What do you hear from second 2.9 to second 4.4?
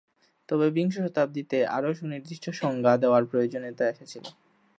দেওয়ার প্রয়োজনীয়তা এসেছিল।